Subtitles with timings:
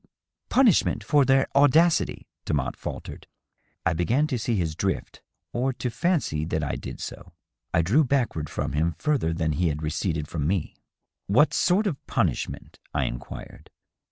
[0.49, 3.27] punishment for their audacity," Demotte faltered.
[3.85, 5.21] I began to see his drift,
[5.53, 7.33] or to fancy that I did so.
[7.71, 10.75] I drew back ward from him further than he had receded from me."
[11.27, 13.69] What sort of punishment?" I inquired.